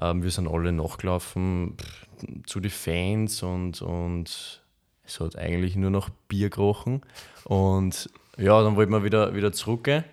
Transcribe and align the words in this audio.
Ähm, 0.00 0.22
wir 0.22 0.30
sind 0.30 0.48
alle 0.48 0.72
nachgelaufen 0.72 1.76
zu 2.46 2.60
den 2.60 2.70
Fans 2.70 3.42
und, 3.42 3.82
und 3.82 4.62
es 5.04 5.20
hat 5.20 5.36
eigentlich 5.36 5.76
nur 5.76 5.90
noch 5.90 6.10
Bier 6.28 6.50
gerochen. 6.50 7.02
Und 7.44 8.10
ja, 8.36 8.62
dann 8.62 8.76
wollten 8.76 8.92
wir 8.92 9.04
wieder, 9.04 9.34
wieder 9.34 9.52
zurückgehen 9.52 10.04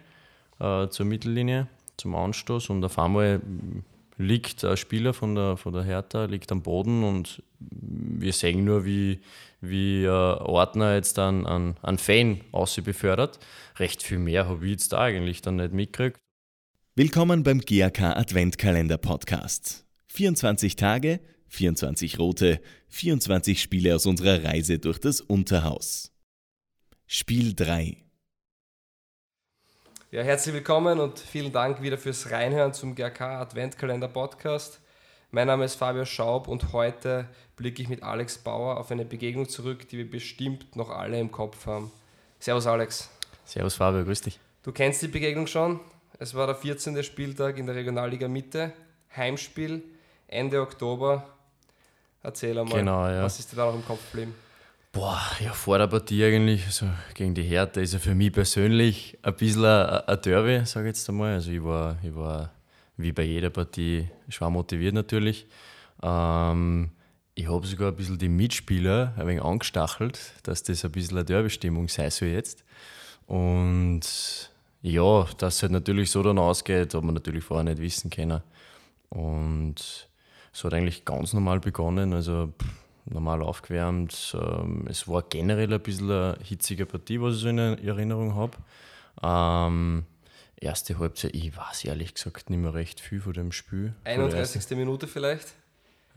äh, 0.59 0.87
zur 0.87 1.05
Mittellinie, 1.05 1.67
zum 1.97 2.15
Anstoß 2.15 2.69
und 2.69 2.83
auf 2.83 2.97
einmal 2.99 3.41
liegt 4.17 4.63
ein 4.63 4.77
Spieler 4.77 5.13
von 5.13 5.35
der, 5.35 5.57
von 5.57 5.73
der 5.73 5.83
Hertha 5.83 6.25
liegt 6.25 6.51
am 6.51 6.61
Boden 6.61 7.03
und 7.03 7.43
wir 7.59 8.33
sehen 8.33 8.63
nur, 8.63 8.85
wie, 8.85 9.19
wie 9.61 10.05
äh, 10.05 10.09
Ordner 10.09 10.95
jetzt 10.95 11.19
einen, 11.19 11.45
einen 11.45 11.97
Fan 11.97 12.41
aus 12.51 12.75
befördert. 12.75 13.39
Recht 13.77 14.03
viel 14.03 14.19
mehr 14.19 14.47
habe 14.47 14.65
ich 14.65 14.71
jetzt 14.71 14.93
da 14.93 14.99
eigentlich 15.01 15.41
dann 15.41 15.57
nicht 15.57 15.73
mitgekriegt. 15.73 16.19
Willkommen 16.97 17.43
beim 17.43 17.59
GAK 17.59 18.01
Adventkalender 18.15 18.97
Podcast. 18.97 19.85
24 20.07 20.77
Tage, 20.77 21.19
24 21.49 22.19
rote, 22.19 22.61
24 22.87 23.61
Spiele 23.61 23.95
aus 23.95 24.05
unserer 24.05 24.45
Reise 24.45 24.79
durch 24.79 24.99
das 24.99 25.19
Unterhaus. 25.19 26.13
Spiel 27.05 27.53
3 27.53 27.97
ja, 30.11 30.23
herzlich 30.23 30.55
willkommen 30.55 31.01
und 31.01 31.19
vielen 31.19 31.51
Dank 31.51 31.81
wieder 31.81 31.97
fürs 31.97 32.31
Reinhören 32.31 32.71
zum 32.71 32.95
GRK 32.95 33.41
Adventkalender 33.41 34.07
Podcast. 34.07 34.79
Mein 35.31 35.47
Name 35.47 35.65
ist 35.65 35.75
Fabio 35.75 36.05
Schaub 36.05 36.47
und 36.47 36.71
heute 36.71 37.27
blicke 37.57 37.81
ich 37.81 37.89
mit 37.89 38.03
Alex 38.03 38.37
Bauer 38.37 38.77
auf 38.77 38.89
eine 38.91 39.03
Begegnung 39.03 39.49
zurück, 39.49 39.89
die 39.89 39.97
wir 39.97 40.09
bestimmt 40.09 40.77
noch 40.77 40.89
alle 40.89 41.19
im 41.19 41.33
Kopf 41.33 41.65
haben. 41.65 41.91
Servus 42.39 42.65
Alex. 42.65 43.09
Servus 43.43 43.75
Fabio, 43.75 44.05
grüß 44.05 44.21
dich. 44.21 44.39
Du 44.63 44.71
kennst 44.71 45.01
die 45.01 45.09
Begegnung 45.09 45.47
schon. 45.47 45.81
Es 46.17 46.33
war 46.33 46.47
der 46.47 46.55
14. 46.55 47.03
Spieltag 47.03 47.57
in 47.57 47.65
der 47.65 47.75
Regionalliga 47.75 48.27
Mitte, 48.27 48.71
Heimspiel, 49.15 49.83
Ende 50.27 50.61
Oktober. 50.61 51.27
Erzähl 52.23 52.57
einmal, 52.57 52.79
genau, 52.79 53.07
ja. 53.07 53.23
was 53.23 53.39
ist 53.39 53.51
dir 53.51 53.57
da 53.57 53.65
noch 53.65 53.75
im 53.75 53.85
Kopf 53.85 53.99
geblieben? 54.11 54.33
Boah, 54.91 55.21
ja, 55.43 55.51
vor 55.51 55.77
der 55.77 55.87
Partie 55.87 56.23
eigentlich, 56.23 56.65
also 56.65 56.87
gegen 57.13 57.35
die 57.35 57.43
Hertha, 57.43 57.81
ist 57.81 57.93
ja 57.93 57.99
für 57.99 58.15
mich 58.15 58.31
persönlich 58.31 59.17
ein 59.23 59.35
bisschen 59.35 59.65
ein, 59.65 60.21
Derby, 60.21 60.65
sage 60.65 60.87
ich 60.87 60.95
jetzt 60.95 61.09
einmal. 61.09 61.33
Also 61.33 61.51
ich 61.51 61.61
war, 61.61 61.97
ich 62.01 62.15
war 62.15 62.51
wie 62.95 63.11
bei 63.11 63.23
jeder 63.23 63.49
Partie 63.49 64.07
schwer 64.29 64.49
motiviert 64.49 64.93
natürlich. 64.93 65.47
Ähm, 66.01 66.91
ich 67.33 67.49
habe 67.49 67.67
sogar 67.67 67.89
ein 67.89 67.95
bisschen 67.97 68.17
die 68.17 68.29
Mitspieler 68.29 69.13
ein 69.17 69.27
wenig 69.27 69.43
angestachelt, 69.43 70.17
dass 70.43 70.63
das 70.63 70.85
ein 70.85 70.91
bisschen 70.93 71.17
eine 71.17 71.25
Derby-Stimmung 71.25 71.89
sei 71.89 72.09
soll 72.09 72.29
jetzt. 72.29 72.63
Und 73.27 74.01
ja, 74.85 75.27
dass 75.39 75.55
es 75.55 75.61
halt 75.63 75.71
natürlich 75.71 76.11
so 76.11 76.21
dann 76.21 76.37
ausgeht, 76.37 76.93
hat 76.93 77.03
man 77.03 77.15
natürlich 77.15 77.43
vorher 77.43 77.63
nicht 77.63 77.81
wissen 77.81 78.11
können. 78.11 78.41
Und 79.09 79.75
es 80.53 80.63
hat 80.63 80.73
eigentlich 80.73 81.05
ganz 81.05 81.33
normal 81.33 81.59
begonnen. 81.59 82.13
Also 82.13 82.53
pff, 82.61 82.69
normal 83.05 83.41
aufgewärmt. 83.41 84.37
Ähm, 84.39 84.85
es 84.87 85.07
war 85.07 85.23
generell 85.23 85.73
ein 85.73 85.81
bisschen 85.81 86.11
eine 86.11 86.37
hitzige 86.43 86.85
Partie, 86.85 87.19
was 87.19 87.35
ich 87.35 87.41
so 87.41 87.49
in 87.49 87.57
Erinnerung 87.57 88.35
habe. 88.35 88.57
Ähm, 89.23 90.05
erste 90.55 90.99
Halbzeit, 90.99 91.33
ich 91.33 91.57
weiß 91.57 91.85
ehrlich 91.85 92.13
gesagt 92.13 92.51
nicht 92.51 92.59
mehr 92.59 92.75
recht 92.75 92.99
viel 92.99 93.21
von 93.21 93.33
dem 93.33 93.51
Spiel. 93.51 93.95
31. 94.03 94.77
Minute 94.77 95.07
vielleicht? 95.07 95.53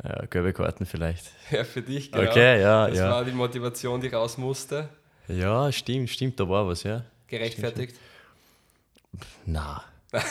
Ja, 0.04 0.26
gelbe 0.26 0.52
Karten 0.52 0.84
vielleicht. 0.84 1.32
Ja, 1.50 1.64
für 1.64 1.80
dich, 1.80 2.12
genau. 2.12 2.30
Okay, 2.30 2.60
ja, 2.60 2.86
das 2.88 2.98
ja. 2.98 3.10
war 3.10 3.24
die 3.24 3.32
Motivation, 3.32 3.98
die 4.00 4.08
raus 4.08 4.36
musste. 4.36 4.90
Ja, 5.26 5.72
stimmt, 5.72 6.10
stimmt, 6.10 6.38
da 6.38 6.46
war 6.46 6.66
was, 6.66 6.82
ja. 6.82 7.04
Gerechtfertigt? 7.28 7.96
Na. 9.46 9.84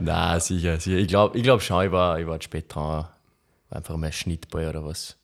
Na, 0.00 0.40
sicher, 0.40 0.80
sicher. 0.80 0.96
Ich 0.98 1.08
glaube 1.08 1.36
ich 1.36 1.42
glaub 1.42 1.60
schon, 1.62 1.86
ich 1.86 1.92
war, 1.92 2.18
ich 2.18 2.26
war 2.26 2.40
spät 2.40 2.74
dran 2.74 3.08
einfach 3.70 3.96
mehr 3.96 4.12
Schnittball 4.12 4.68
oder 4.68 4.84
was? 4.84 5.16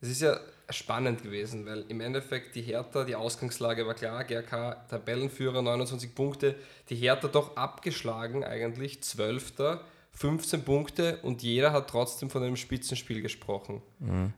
Es 0.00 0.08
ist 0.08 0.22
ja 0.22 0.38
spannend 0.70 1.22
gewesen, 1.22 1.66
weil 1.66 1.84
im 1.88 2.00
Endeffekt 2.00 2.54
die 2.54 2.62
Hertha, 2.62 3.04
die 3.04 3.14
Ausgangslage 3.14 3.86
war 3.86 3.94
klar, 3.94 4.24
GRK 4.24 4.86
Tabellenführer, 4.88 5.62
29 5.62 6.14
Punkte, 6.14 6.56
die 6.88 6.96
Hertha 6.96 7.28
doch 7.28 7.56
abgeschlagen 7.56 8.44
eigentlich, 8.44 9.02
12. 9.02 9.80
15 10.16 10.64
Punkte 10.64 11.18
und 11.22 11.42
jeder 11.42 11.72
hat 11.72 11.90
trotzdem 11.90 12.30
von 12.30 12.42
einem 12.42 12.56
Spitzenspiel 12.56 13.20
gesprochen. 13.20 13.82
Mhm. 13.98 14.32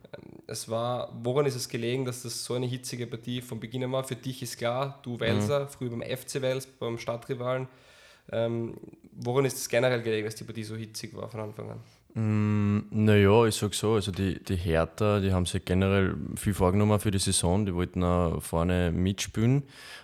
Es 0.48 0.68
war, 0.68 1.16
woran 1.22 1.46
ist 1.46 1.54
es 1.54 1.68
gelegen, 1.68 2.04
dass 2.04 2.22
das 2.22 2.44
so 2.44 2.54
eine 2.54 2.66
hitzige 2.66 3.06
Partie 3.06 3.40
von 3.40 3.60
Beginn 3.60 3.84
an 3.84 3.92
war? 3.92 4.02
Für 4.02 4.16
dich 4.16 4.42
ist 4.42 4.58
klar, 4.58 4.98
du 5.04 5.20
Welser, 5.20 5.60
mhm. 5.60 5.68
früher 5.68 5.90
beim 5.90 6.02
FC 6.02 6.42
Wels, 6.42 6.66
beim 6.66 6.98
Stadtrivalen. 6.98 7.68
Ähm, 8.32 8.74
woran 9.12 9.44
ist 9.44 9.56
es 9.56 9.68
generell 9.68 10.02
gelegen, 10.02 10.26
dass 10.26 10.34
die 10.34 10.44
Partie 10.44 10.64
so 10.64 10.74
hitzig 10.74 11.14
war 11.14 11.28
von 11.28 11.40
Anfang 11.40 11.70
an? 11.70 11.80
Mm, 12.18 12.88
naja, 12.90 13.44
ich 13.46 13.54
sag 13.54 13.74
so, 13.74 13.94
also 13.94 14.10
die, 14.10 14.42
die 14.42 14.56
Hertha, 14.56 15.20
die 15.20 15.32
haben 15.32 15.46
sich 15.46 15.64
generell 15.64 16.16
viel 16.34 16.52
vorgenommen 16.52 16.98
für 16.98 17.12
die 17.12 17.20
Saison, 17.20 17.64
die 17.64 17.72
wollten 17.72 18.02
auch 18.02 18.42
vorne 18.42 18.90
mitspielen. 18.90 19.62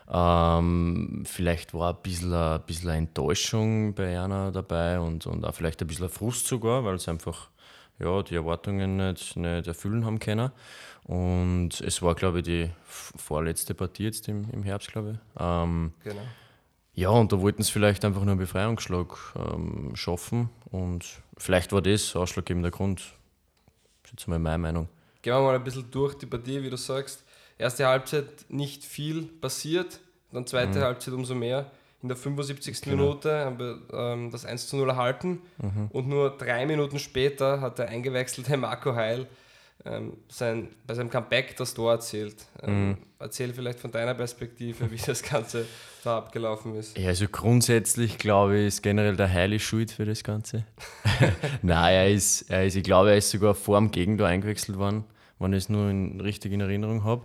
Ähm, 0.08 1.24
vielleicht 1.26 1.74
war 1.74 1.92
ein 1.92 2.02
bisschen, 2.04 2.32
ein 2.32 2.62
bisschen 2.66 2.90
Enttäuschung 2.90 3.94
bei 3.94 4.20
einer 4.20 4.52
dabei 4.52 5.00
und, 5.00 5.26
und 5.26 5.44
auch 5.44 5.54
vielleicht 5.54 5.80
ein 5.82 5.88
bisschen 5.88 6.08
Frust 6.08 6.46
sogar, 6.46 6.84
weil 6.84 7.00
sie 7.00 7.10
einfach 7.10 7.48
ja, 7.98 8.22
die 8.22 8.36
Erwartungen 8.36 8.96
nicht, 8.96 9.36
nicht 9.36 9.66
erfüllen 9.66 10.04
haben 10.04 10.20
können. 10.20 10.52
Und 11.02 11.80
es 11.80 12.00
war, 12.00 12.14
glaube 12.14 12.38
ich, 12.38 12.44
die 12.44 12.70
vorletzte 12.86 13.74
Partie 13.74 14.04
jetzt 14.04 14.28
im, 14.28 14.48
im 14.52 14.62
Herbst, 14.62 14.92
glaube 14.92 15.12
ich. 15.12 15.40
Ähm, 15.40 15.92
genau. 16.04 16.22
Ja, 16.94 17.08
und 17.10 17.32
da 17.32 17.40
wollten 17.40 17.62
sie 17.62 17.72
vielleicht 17.72 18.04
einfach 18.04 18.22
nur 18.22 18.32
einen 18.32 18.40
Befreiungsschlag 18.40 19.16
ähm, 19.36 19.96
schaffen 19.96 20.48
und 20.70 21.04
vielleicht 21.36 21.72
war 21.72 21.82
das 21.82 22.14
ausschlaggebender 22.14 22.70
Grund. 22.70 23.00
Das 24.02 24.12
ist 24.12 24.20
jetzt 24.20 24.28
mal 24.28 24.38
meine 24.38 24.58
Meinung. 24.58 24.88
Gehen 25.22 25.34
wir 25.34 25.40
mal 25.40 25.56
ein 25.56 25.64
bisschen 25.64 25.90
durch 25.90 26.14
die 26.14 26.26
Partie, 26.26 26.62
wie 26.62 26.70
du 26.70 26.76
sagst. 26.76 27.24
Erste 27.58 27.86
Halbzeit 27.86 28.26
nicht 28.48 28.84
viel 28.84 29.22
passiert, 29.22 30.00
dann 30.32 30.46
zweite 30.46 30.78
mhm. 30.78 30.82
Halbzeit 30.82 31.14
umso 31.14 31.34
mehr. 31.34 31.70
In 32.02 32.08
der 32.08 32.16
75. 32.16 32.82
Genau. 32.82 32.96
Minute 32.96 33.44
haben 33.44 33.58
wir 33.58 33.80
ähm, 33.92 34.30
das 34.30 34.44
1 34.44 34.68
zu 34.68 34.76
0 34.76 34.90
erhalten 34.90 35.40
mhm. 35.56 35.88
und 35.90 36.06
nur 36.06 36.36
drei 36.36 36.66
Minuten 36.66 36.98
später 36.98 37.62
hat 37.62 37.78
der 37.78 37.88
eingewechselte 37.88 38.56
Marco 38.58 38.94
Heil 38.94 39.26
ähm, 39.84 40.16
sein, 40.28 40.68
bei 40.86 40.94
seinem 40.94 41.10
Comeback 41.10 41.56
das 41.56 41.74
Tor 41.74 41.92
erzählt. 41.92 42.36
Ähm, 42.62 42.88
mhm. 42.88 42.96
Erzähl 43.18 43.52
vielleicht 43.52 43.80
von 43.80 43.90
deiner 43.90 44.14
Perspektive, 44.14 44.90
wie 44.90 44.96
das 44.96 45.22
Ganze 45.22 45.66
da 46.02 46.18
abgelaufen 46.18 46.74
ist. 46.74 46.96
Ja, 46.98 47.08
also 47.08 47.26
grundsätzlich 47.30 48.18
glaube 48.18 48.58
ich, 48.58 48.66
ist 48.68 48.82
generell 48.82 49.16
der 49.16 49.32
Heili 49.32 49.58
schuld 49.58 49.90
für 49.90 50.04
das 50.04 50.24
Ganze. 50.24 50.64
Nein, 51.62 51.94
er 51.94 52.10
ist, 52.10 52.42
er 52.50 52.66
ist, 52.66 52.76
ich 52.76 52.84
glaube, 52.84 53.10
er 53.10 53.16
ist 53.16 53.30
sogar 53.30 53.54
vor 53.54 53.78
dem 53.78 53.90
Gegentor 53.90 54.26
eingewechselt 54.26 54.78
worden, 54.78 55.04
wenn 55.38 55.52
ich 55.52 55.64
es 55.64 55.68
nur 55.68 55.90
in, 55.90 56.20
richtig 56.20 56.52
in 56.52 56.60
Erinnerung 56.60 57.04
habe. 57.04 57.22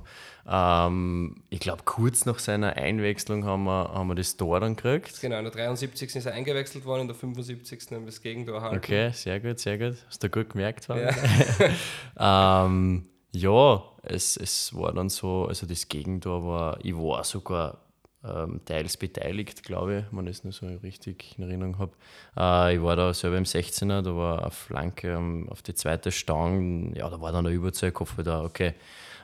Ähm, 0.51 1.35
ich 1.51 1.59
glaube, 1.59 1.83
kurz 1.85 2.25
nach 2.25 2.39
seiner 2.39 2.75
Einwechslung 2.75 3.45
haben 3.45 3.65
wir, 3.65 3.91
haben 3.93 4.07
wir 4.07 4.15
das 4.15 4.35
Tor 4.35 4.59
dann 4.59 4.75
gekriegt. 4.75 5.21
Genau, 5.21 5.37
in 5.37 5.43
der 5.43 5.53
73. 5.53 6.15
ist 6.15 6.25
er 6.25 6.33
eingewechselt 6.33 6.85
worden, 6.85 7.01
in 7.01 7.07
der 7.07 7.15
75. 7.15 7.79
haben 7.91 8.01
wir 8.01 8.05
das 8.07 8.21
Gegentor 8.21 8.55
erhalten. 8.55 8.77
Okay, 8.77 9.11
sehr 9.11 9.39
gut, 9.39 9.59
sehr 9.59 9.77
gut. 9.77 9.97
Hast 10.07 10.23
du 10.23 10.29
gut 10.29 10.49
gemerkt. 10.49 10.87
Ja, 10.87 12.65
ähm, 12.65 13.05
ja 13.31 13.83
es, 14.01 14.37
es 14.37 14.73
war 14.73 14.91
dann 14.91 15.09
so, 15.09 15.45
also 15.45 15.67
das 15.67 15.87
Gegentor 15.87 16.43
war, 16.43 16.79
ich 16.83 16.95
war 16.95 17.23
sogar 17.23 17.77
ähm, 18.23 18.61
teils 18.65 18.97
beteiligt, 18.97 19.61
glaube 19.61 19.99
ich, 19.99 20.17
wenn 20.17 20.25
ich 20.25 20.37
es 20.37 20.43
nur 20.43 20.53
so 20.53 20.65
richtig 20.65 21.35
in 21.37 21.43
Erinnerung 21.43 21.77
habe. 21.77 21.91
Äh, 22.35 22.75
ich 22.75 22.81
war 22.81 22.95
da 22.95 23.13
selber 23.13 23.37
im 23.37 23.43
16er, 23.43 24.01
da 24.01 24.15
war 24.15 24.41
eine 24.41 24.51
Flanke 24.51 25.11
ähm, 25.13 25.47
auf 25.49 25.61
die 25.61 25.75
zweite 25.75 26.11
Stange, 26.11 26.97
ja, 26.97 27.07
da 27.07 27.21
war 27.21 27.31
dann 27.31 27.45
eine 27.45 27.55
Überzahl, 27.55 27.91
Kopf 27.91 28.15
da, 28.23 28.43
okay. 28.43 28.73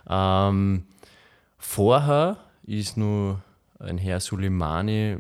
Ähm, 0.08 0.84
Vorher 1.68 2.38
ist 2.64 2.96
nur 2.96 3.42
ein 3.80 3.98
Herr 3.98 4.22
Suleimani 4.22 5.18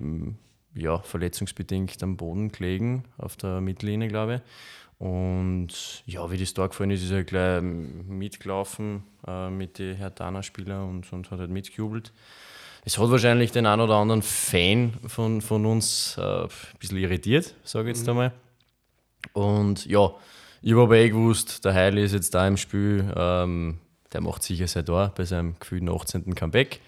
ja, 0.73 0.99
verletzungsbedingt 0.99 2.01
am 2.01 2.15
Boden 2.15 2.51
gelegen, 2.51 3.03
auf 3.17 3.35
der 3.35 3.59
Mittellinie, 3.59 4.07
glaube 4.07 4.35
ich. 4.35 4.41
Und 5.05 6.03
ja, 6.05 6.31
wie 6.31 6.37
das 6.37 6.53
da 6.53 6.67
gefallen 6.67 6.91
ist, 6.91 7.03
ist 7.03 7.11
er 7.11 7.25
gleich 7.25 7.61
mitgelaufen 7.61 9.03
äh, 9.27 9.49
mit 9.49 9.79
den 9.79 9.97
Hertana-Spielern 9.97 10.87
und, 10.87 11.11
und 11.11 11.29
hat 11.29 11.39
halt 11.39 11.49
mitgejubelt. 11.49 12.13
Es 12.85 12.97
hat 12.97 13.09
wahrscheinlich 13.09 13.51
den 13.51 13.65
einen 13.65 13.81
oder 13.81 13.95
anderen 13.95 14.21
Fan 14.21 14.93
von, 15.07 15.41
von 15.41 15.65
uns 15.65 16.15
äh, 16.17 16.43
ein 16.43 16.49
bisschen 16.79 16.99
irritiert, 16.99 17.53
sage 17.63 17.89
ich 17.89 17.97
jetzt 17.97 18.05
mhm. 18.05 18.11
einmal. 18.11 18.31
Und 19.33 19.85
ja, 19.87 20.11
ich 20.61 20.71
habe 20.71 20.83
aber 20.83 20.95
eh 20.95 21.09
gewusst, 21.09 21.65
der 21.65 21.73
Heil 21.73 21.97
ist 21.97 22.13
jetzt 22.13 22.33
da 22.33 22.47
im 22.47 22.55
Spiel. 22.55 23.11
Ähm, 23.17 23.79
der 24.15 24.21
macht 24.21 24.43
sicher 24.43 24.65
sein 24.65 24.85
Tor 24.85 25.11
bei 25.13 25.25
seinem 25.25 25.59
gefühlten 25.59 25.89
18. 25.89 26.35
Comeback. 26.35 26.79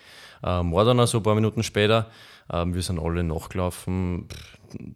Ähm, 0.46 0.72
war 0.72 0.86
dann 0.86 0.98
auch 1.02 1.08
so 1.08 1.18
ein 1.18 1.24
paar 1.24 1.36
Minuten 1.36 1.62
später. 1.62 2.10
Ähm, 2.50 2.74
wir 2.74 2.82
sind 2.82 3.00
alle 3.00 3.22
nachgelaufen 3.22 4.30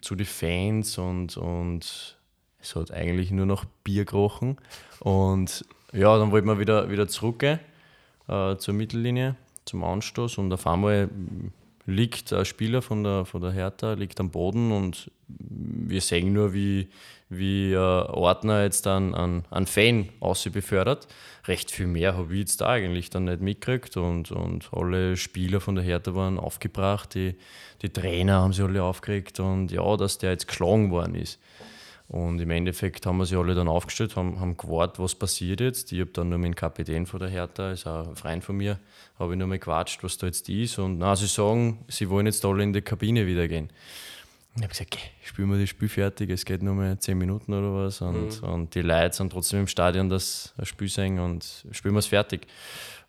zu 0.02 0.16
den 0.16 0.26
Fans 0.26 0.98
und, 0.98 1.36
und 1.36 2.18
es 2.62 2.76
hat 2.78 2.92
eigentlich 2.92 3.32
nur 3.32 3.46
noch 3.46 3.66
Bier 3.84 4.06
gerochen. 4.06 4.58
Und 5.02 5.66
ja, 5.92 6.18
dann 6.18 6.32
wollten 6.32 6.48
wir 6.48 6.58
wieder, 6.58 6.90
wieder 6.90 7.10
zurückgehen 7.10 7.60
äh, 8.30 8.56
zur 8.56 8.76
Mittellinie, 8.76 9.36
zum 9.66 9.84
Anstoß 9.84 10.38
und 10.38 10.54
auf 10.54 10.66
einmal 10.66 11.10
liegt 11.92 12.34
ein 12.34 12.46
Spieler 12.46 12.82
von 12.82 13.04
der, 13.04 13.26
von 13.26 13.42
der 13.42 13.52
Hertha 13.52 13.94
liegt 13.94 14.20
am 14.20 14.32
Boden 14.32 14.72
und 14.72 15.12
wir 15.28 16.02
sehen 16.02 16.34
nur, 16.34 16.54
wie, 16.54 16.90
wie 17.30 17.74
äh, 17.74 17.78
Ordner 17.78 18.64
jetzt 18.64 18.86
dann 18.86 19.14
an, 19.14 19.44
an 19.50 19.66
Fan 19.66 20.10
befördert. 20.52 21.08
Recht 21.48 21.72
viel 21.72 21.88
mehr 21.88 22.18
habe 22.18 22.34
ich 22.34 22.40
jetzt 22.40 22.62
da 22.62 22.68
eigentlich 22.68 23.10
dann 23.10 23.26
nicht 23.26 23.42
mitgekriegt 23.42 23.98
und, 23.98 24.32
und 24.32 24.70
alle 24.74 25.18
Spieler 25.18 25.62
von 25.62 25.76
der 25.76 25.84
Hertha 25.84 26.14
waren 26.16 26.40
aufgebracht, 26.40 27.14
die, 27.16 27.36
die 27.82 27.90
Trainer 27.90 28.42
haben 28.42 28.54
sich 28.54 28.64
alle 28.64 28.84
aufgeregt 28.84 29.40
und 29.40 29.72
ja, 29.72 29.96
dass 29.98 30.18
der 30.18 30.32
jetzt 30.32 30.48
geschlagen 30.48 30.92
worden 30.92 31.16
ist. 31.16 31.40
Und 32.12 32.42
im 32.42 32.50
Endeffekt 32.50 33.06
haben 33.06 33.20
wir 33.20 33.26
sie 33.26 33.38
alle 33.38 33.56
dann 33.56 33.70
aufgestellt, 33.70 34.18
haben, 34.18 34.38
haben 34.38 34.58
gewartet, 34.58 35.00
was 35.00 35.16
passiert 35.16 35.62
jetzt. 35.62 35.94
Ich 35.94 36.02
habe 36.02 36.12
dann 36.12 36.28
nur 36.28 36.40
mit 36.40 36.48
dem 36.48 36.56
Kapitän 36.56 37.06
von 37.06 37.22
der 37.22 37.30
Hertha, 37.30 37.72
ist 37.72 37.88
auch 37.88 38.06
ein 38.06 38.18
Freund 38.18 38.44
von 38.44 38.58
mir, 38.58 38.80
habe 39.18 39.32
ich 39.32 39.40
nur 39.40 39.48
mal 39.48 39.58
gequatscht, 39.58 40.04
was 40.04 40.18
da 40.18 40.28
jetzt 40.28 40.50
ist. 40.50 40.78
Und 40.78 40.98
na, 40.98 41.16
sie 41.16 41.28
sagen, 41.28 41.86
sie 41.88 42.10
wollen 42.10 42.26
jetzt 42.26 42.44
alle 42.44 42.64
in 42.64 42.74
die 42.74 42.82
Kabine 42.82 43.26
wieder 43.28 43.48
gehen. 43.48 43.70
Und 44.54 44.58
ich 44.58 44.64
habe 44.64 44.68
gesagt, 44.68 44.94
okay, 44.94 45.06
spielen 45.24 45.52
wir 45.52 45.58
das 45.58 45.70
Spiel 45.70 45.88
fertig, 45.88 46.30
es 46.32 46.44
geht 46.44 46.62
nur 46.62 46.74
mehr 46.74 47.00
10 47.00 47.18
Minuten 47.18 47.54
oder 47.54 47.74
was. 47.86 48.02
Und, 48.02 48.42
mhm. 48.42 48.50
und 48.50 48.76
die 48.76 48.82
Leute 48.82 49.16
sind 49.16 49.32
trotzdem 49.32 49.62
im 49.62 49.68
Stadion, 49.68 50.10
das 50.10 50.54
Spiel 50.64 50.90
sehen 50.90 51.18
und 51.18 51.66
spielen 51.72 51.94
wir 51.94 52.00
es 52.00 52.08
fertig. 52.08 52.46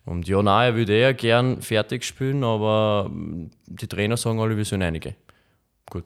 Und 0.05 0.29
ja, 0.29 0.41
nein, 0.41 0.71
er 0.71 0.75
würde 0.77 0.93
eher 0.93 1.13
gern 1.13 1.61
fertig 1.61 2.05
spielen, 2.05 2.45
aber 2.45 3.11
die 3.65 3.87
Trainer 3.87 4.15
sagen 4.15 4.39
alle, 4.39 4.55
wir 4.55 4.63
sind 4.63 4.81
einige. 4.81 5.15
Gut, 5.89 6.05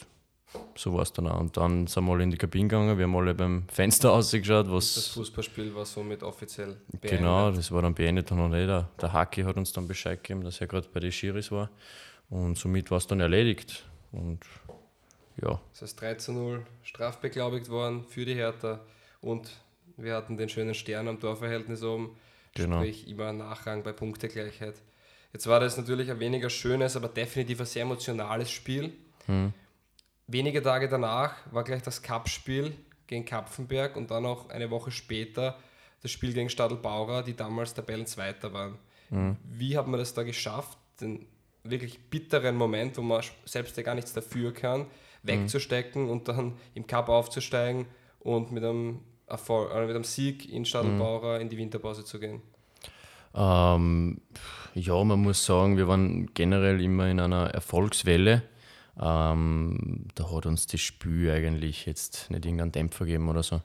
so 0.76 0.94
war 0.94 1.02
es 1.02 1.12
dann 1.12 1.28
auch. 1.28 1.40
Und 1.40 1.58
dann 1.58 1.88
sind 1.88 2.06
wir 2.06 2.14
alle 2.14 2.24
in 2.24 2.32
die 2.32 2.38
Kabine 2.38 2.68
gegangen, 2.68 2.98
wir 2.98 3.06
haben 3.06 3.16
alle 3.16 3.34
beim 3.34 3.68
Fenster 3.68 4.12
ausgeschaut. 4.14 4.70
Was 4.70 4.96
das 4.96 5.08
Fußballspiel 5.10 5.74
war 5.76 5.86
somit 5.86 6.24
offiziell 6.24 6.78
beendet. 6.88 7.20
Genau, 7.20 7.52
das 7.52 7.72
war 7.72 7.82
dann 7.82 7.94
beendet 7.94 8.32
und 8.32 8.54
eh 8.54 8.66
der, 8.66 8.90
der 9.02 9.14
Haki 9.14 9.44
hat 9.44 9.58
uns 9.58 9.74
dann 9.74 9.88
Bescheid 9.88 10.24
gegeben, 10.24 10.44
dass 10.44 10.62
er 10.62 10.68
gerade 10.68 10.88
bei 10.94 11.00
den 11.00 11.12
Schiris 11.12 11.52
war. 11.52 11.70
Und 12.30 12.58
somit 12.58 12.92
war 12.92 12.98
es 12.98 13.08
dann 13.08 13.20
erledigt. 13.20 13.86
Und 14.12 14.40
ja. 15.42 15.60
Das 15.72 15.82
heißt 15.82 16.02
3 16.02 16.16
zu 16.16 16.32
0 16.34 16.66
strafbeglaubigt 16.84 17.70
worden 17.70 18.04
für 18.04 18.26
die 18.26 18.36
Hertha 18.36 18.80
und 19.22 19.52
wir 19.98 20.16
hatten 20.16 20.38
den 20.38 20.50
schönen 20.50 20.74
Stern 20.74 21.08
am 21.08 21.20
Torverhältnis 21.20 21.84
oben, 21.84 22.16
genau. 22.54 22.78
sprich 22.78 23.08
immer 23.08 23.34
Nachrang 23.34 23.84
bei 23.84 23.92
Punktegleichheit. 23.92 24.76
Jetzt 25.34 25.48
war 25.48 25.60
das 25.60 25.78
natürlich 25.78 26.10
ein 26.10 26.20
weniger 26.20 26.50
schönes, 26.50 26.96
aber 26.96 27.10
definitiv 27.10 27.60
ein 27.60 27.66
sehr 27.66 27.84
emotionales 27.84 28.50
Spiel. 28.50 28.94
Hm. 29.26 29.54
Wenige 30.28 30.62
Tage 30.62 30.90
danach 30.90 31.34
war 31.52 31.64
gleich 31.64 31.82
das 31.82 32.02
Cup-Spiel 32.02 32.74
gegen 33.08 33.24
Kapfenberg 33.24 33.96
und 33.96 34.12
dann 34.12 34.26
auch 34.26 34.50
eine 34.50 34.70
Woche 34.70 34.92
später 34.92 35.58
das 36.02 36.12
Spiel 36.12 36.34
gegen 36.34 36.50
Stadelbauer, 36.50 37.24
die 37.24 37.36
damals 37.36 37.74
Tabellenzweiter 37.74 38.54
waren. 38.54 38.78
Mhm. 39.10 39.38
Wie 39.44 39.78
hat 39.78 39.88
man 39.88 40.00
das 40.00 40.14
da 40.14 40.24
geschafft, 40.24 40.78
den 41.00 41.26
wirklich 41.64 42.00
bitteren 42.10 42.56
Moment, 42.56 42.98
wo 42.98 43.02
man 43.02 43.24
selbst 43.46 43.78
ja 43.78 43.84
gar 43.84 43.96
nichts 43.96 44.14
dafür 44.14 44.54
kann, 44.54 44.88
wegzustecken 45.24 46.04
mhm. 46.04 46.10
und 46.10 46.28
dann 46.28 46.58
im 46.74 46.86
Cup 46.88 47.10
aufzusteigen 47.10 47.86
und 48.20 48.52
mit 48.52 48.64
einem, 48.64 49.00
Erfolg, 49.28 49.74
äh, 49.74 49.86
mit 49.86 49.96
einem 49.96 50.04
Sieg 50.04 50.52
in 50.52 50.66
Stadelbauer 50.66 51.36
mhm. 51.36 51.42
in 51.42 51.50
die 51.50 51.58
Winterpause 51.58 52.04
zu 52.04 52.20
gehen? 52.20 52.42
Ähm, 53.34 54.20
ja, 54.74 55.04
man 55.04 55.22
muss 55.22 55.46
sagen, 55.46 55.78
wir 55.78 55.88
waren 55.88 56.34
generell 56.34 56.82
immer 56.82 57.08
in 57.08 57.20
einer 57.20 57.50
Erfolgswelle. 57.52 58.44
Ähm, 59.00 60.06
da 60.16 60.32
hat 60.32 60.46
uns 60.46 60.66
das 60.68 60.82
Spiel 60.82 61.30
eigentlich 61.30 61.86
jetzt 61.86 62.32
nicht 62.32 62.46
irgendeinen 62.46 62.72
Dämpfer 62.72 63.06
gegeben 63.06 63.30
oder 63.30 63.44
so. 63.44 63.62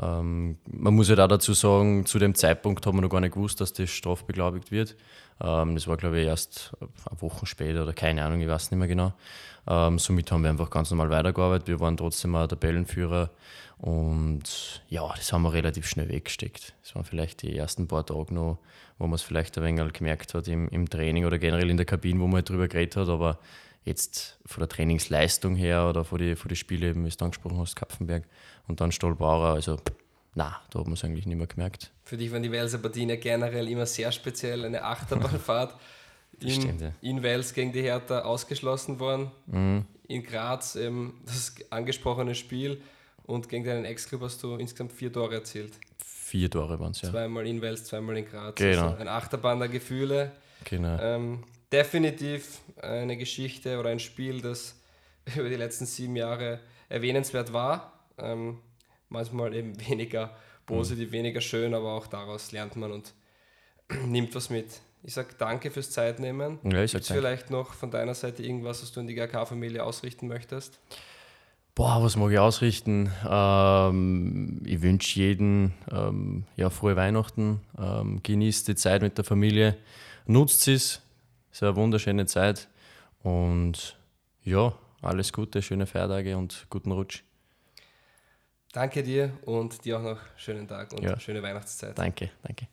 Ähm, 0.00 0.58
man 0.66 0.94
muss 0.94 1.08
ja 1.08 1.16
halt 1.16 1.20
auch 1.20 1.36
dazu 1.36 1.54
sagen, 1.54 2.04
zu 2.04 2.18
dem 2.18 2.34
Zeitpunkt 2.34 2.84
haben 2.86 2.96
wir 2.96 3.02
noch 3.02 3.08
gar 3.08 3.20
nicht 3.20 3.34
gewusst, 3.34 3.60
dass 3.60 3.72
das 3.72 3.90
strafbeglaubigt 3.90 4.70
wird. 4.70 4.96
Ähm, 5.40 5.74
das 5.74 5.86
war, 5.86 5.96
glaube 5.96 6.20
ich, 6.20 6.26
erst 6.26 6.72
eine 6.80 7.20
Woche 7.22 7.46
später 7.46 7.82
oder 7.82 7.92
keine 7.92 8.24
Ahnung, 8.24 8.40
ich 8.40 8.48
weiß 8.48 8.70
nicht 8.70 8.78
mehr 8.78 8.88
genau. 8.88 9.14
Ähm, 9.66 9.98
somit 9.98 10.30
haben 10.30 10.42
wir 10.42 10.50
einfach 10.50 10.68
ganz 10.68 10.90
normal 10.90 11.10
weitergearbeitet. 11.10 11.68
Wir 11.68 11.80
waren 11.80 11.96
trotzdem 11.96 12.34
auch 12.36 12.46
Tabellenführer 12.46 13.30
und 13.78 14.82
ja, 14.88 15.08
das 15.16 15.32
haben 15.32 15.42
wir 15.42 15.52
relativ 15.52 15.86
schnell 15.86 16.08
weggesteckt. 16.08 16.74
Das 16.82 16.94
waren 16.94 17.04
vielleicht 17.04 17.42
die 17.42 17.56
ersten 17.56 17.88
paar 17.88 18.04
Tage 18.04 18.34
noch, 18.34 18.58
wo 18.98 19.06
man 19.06 19.14
es 19.14 19.22
vielleicht 19.22 19.56
ein 19.56 19.64
wenig 19.64 19.92
gemerkt 19.92 20.34
hat 20.34 20.48
im, 20.48 20.68
im 20.68 20.88
Training 20.88 21.24
oder 21.24 21.38
generell 21.38 21.70
in 21.70 21.76
der 21.76 21.86
Kabine, 21.86 22.20
wo 22.20 22.26
man 22.26 22.36
halt 22.36 22.50
drüber 22.50 22.68
geredet 22.68 22.96
hat, 22.96 23.08
aber 23.08 23.38
jetzt 23.84 24.38
von 24.46 24.60
der 24.60 24.68
Trainingsleistung 24.68 25.56
her 25.56 25.88
oder 25.88 26.04
von 26.04 26.18
den 26.18 26.36
die 26.36 26.56
Spielen, 26.56 27.04
wie 27.04 27.10
du 27.10 27.24
angesprochen 27.24 27.58
hast, 27.58 27.76
Kapfenberg 27.76 28.24
und 28.66 28.80
dann 28.80 28.92
Stolbauer, 28.92 29.54
also 29.54 29.78
na, 30.34 30.60
da 30.70 30.80
hat 30.80 30.86
man 30.86 30.94
es 30.94 31.04
eigentlich 31.04 31.26
nicht 31.26 31.36
mehr 31.36 31.46
gemerkt. 31.46 31.92
Für 32.02 32.16
dich 32.16 32.32
waren 32.32 32.42
die 32.42 32.50
Welser 32.50 32.78
Partien 32.78 33.08
ja 33.08 33.16
generell 33.16 33.68
immer 33.68 33.86
sehr 33.86 34.10
speziell, 34.10 34.64
eine 34.64 34.82
Achterbahnfahrt. 34.82 35.74
in, 36.40 36.50
stimmt, 36.50 36.80
ja. 36.80 36.92
in 37.00 37.22
Wels 37.22 37.54
gegen 37.54 37.72
die 37.72 37.82
Hertha 37.82 38.20
ausgeschlossen 38.20 38.98
worden. 38.98 39.30
Mhm. 39.46 39.84
In 40.08 40.22
Graz 40.22 40.76
eben 40.76 41.20
das 41.24 41.54
angesprochene 41.70 42.34
Spiel 42.34 42.80
und 43.24 43.48
gegen 43.48 43.64
deinen 43.64 43.84
Ex-Club 43.84 44.22
hast 44.22 44.42
du 44.42 44.56
insgesamt 44.56 44.92
vier 44.92 45.12
Tore 45.12 45.34
erzielt. 45.34 45.72
Vier 46.04 46.50
Tore 46.50 46.78
waren 46.78 46.90
es, 46.90 47.00
ja. 47.02 47.10
Zweimal 47.10 47.46
in 47.46 47.62
Wels, 47.62 47.84
zweimal 47.84 48.16
in 48.16 48.26
Graz. 48.26 48.56
Genau. 48.56 48.88
Also 48.88 48.96
ein 48.96 49.08
Achterbahn 49.08 49.60
der 49.60 49.68
Gefühle. 49.68 50.32
Genau. 50.64 50.98
Ähm, 51.00 51.44
definitiv 51.74 52.60
eine 52.80 53.16
Geschichte 53.16 53.78
oder 53.80 53.90
ein 53.90 53.98
Spiel, 53.98 54.40
das 54.40 54.80
über 55.36 55.48
die 55.48 55.56
letzten 55.56 55.86
sieben 55.86 56.14
Jahre 56.16 56.60
erwähnenswert 56.88 57.52
war. 57.52 57.92
Ähm, 58.18 58.58
manchmal 59.08 59.54
eben 59.54 59.78
weniger 59.88 60.36
positiv, 60.66 61.08
mhm. 61.08 61.12
weniger 61.12 61.40
schön, 61.40 61.74
aber 61.74 61.92
auch 61.92 62.06
daraus 62.06 62.52
lernt 62.52 62.76
man 62.76 62.92
und 62.92 63.12
nimmt 64.06 64.34
was 64.34 64.50
mit. 64.50 64.66
Ich 65.02 65.12
sage 65.12 65.34
danke 65.36 65.70
fürs 65.70 65.90
Zeitnehmen. 65.90 66.58
Ja, 66.62 66.82
ich 66.82 66.92
Gibt 66.92 67.04
es 67.04 67.10
vielleicht 67.10 67.50
noch 67.50 67.74
von 67.74 67.90
deiner 67.90 68.14
Seite 68.14 68.42
irgendwas, 68.42 68.80
was 68.82 68.92
du 68.92 69.00
in 69.00 69.06
die 69.06 69.14
GK-Familie 69.14 69.84
ausrichten 69.84 70.28
möchtest? 70.28 70.78
Boah, 71.74 72.02
was 72.02 72.16
mag 72.16 72.30
ich 72.30 72.38
ausrichten? 72.38 73.10
Ähm, 73.28 74.62
ich 74.64 74.80
wünsche 74.80 75.18
jedem 75.18 75.72
ähm, 75.90 76.44
ja, 76.56 76.70
frohe 76.70 76.94
Weihnachten. 76.96 77.60
Ähm, 77.76 78.22
genießt 78.22 78.68
die 78.68 78.76
Zeit 78.76 79.02
mit 79.02 79.18
der 79.18 79.24
Familie. 79.24 79.76
Nutzt 80.26 80.68
es, 80.68 81.03
es 81.54 81.58
ist 81.58 81.62
eine 81.62 81.76
wunderschöne 81.76 82.26
Zeit 82.26 82.68
und 83.22 83.96
ja, 84.42 84.76
alles 85.02 85.32
Gute, 85.32 85.62
schöne 85.62 85.86
Feiertage 85.86 86.36
und 86.36 86.66
guten 86.68 86.90
Rutsch. 86.90 87.22
Danke 88.72 89.04
dir 89.04 89.38
und 89.42 89.84
dir 89.84 89.98
auch 89.98 90.02
noch 90.02 90.18
schönen 90.36 90.66
Tag 90.66 90.92
und 90.92 91.04
ja. 91.04 91.16
schöne 91.20 91.40
Weihnachtszeit. 91.44 91.96
Danke, 91.96 92.32
danke. 92.42 92.66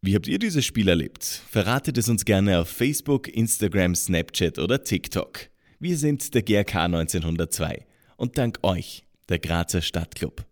Wie 0.00 0.14
habt 0.14 0.28
ihr 0.28 0.38
dieses 0.38 0.64
Spiel 0.64 0.86
erlebt? 0.88 1.24
Verratet 1.24 1.98
es 1.98 2.08
uns 2.08 2.24
gerne 2.24 2.60
auf 2.60 2.68
Facebook, 2.68 3.26
Instagram, 3.26 3.96
Snapchat 3.96 4.60
oder 4.60 4.84
TikTok. 4.84 5.40
Wir 5.80 5.96
sind 5.96 6.34
der 6.34 6.42
GRK 6.42 6.84
1902 6.84 7.84
und 8.16 8.38
dank 8.38 8.60
euch, 8.62 9.04
der 9.28 9.40
Grazer 9.40 9.82
Stadtclub. 9.82 10.46